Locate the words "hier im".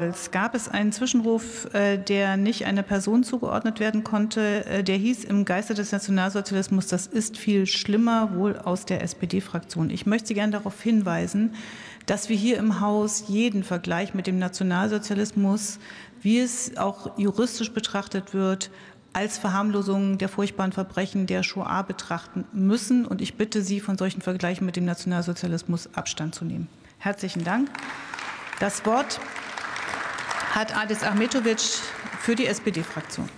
12.36-12.78